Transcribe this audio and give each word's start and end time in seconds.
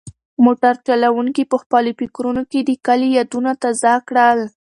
موټر 0.45 0.73
چلونکي 0.87 1.43
په 1.51 1.57
خپلو 1.63 1.89
فکرونو 1.99 2.41
کې 2.51 2.59
د 2.63 2.71
کلي 2.85 3.09
یادونه 3.17 3.51
تازه 3.63 3.93
کړل. 4.07 4.39